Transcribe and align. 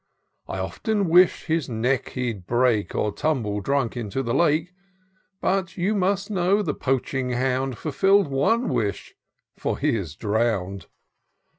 I 0.47 0.57
often 0.57 1.09
wish'd 1.09 1.45
his 1.45 1.69
neck 1.69 2.13
he'd 2.13 2.47
break. 2.47 2.95
Or 2.95 3.11
tumble 3.11 3.59
drunk 3.61 3.95
into 3.95 4.23
the 4.23 4.33
Lake; 4.33 4.73
So, 5.41 5.65
you 5.75 5.93
must 5.93 6.31
know 6.31 6.63
the 6.63 6.73
poaching 6.73 7.33
hound 7.33 7.75
FulfiD'd 7.75 8.25
one 8.27 8.69
wish— 8.69 9.13
^for 9.61 9.77
he 9.77 9.95
is 9.95 10.15
drown'd. 10.15 10.87